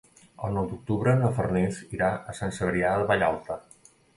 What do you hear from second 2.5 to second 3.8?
Cebrià de Vallalta.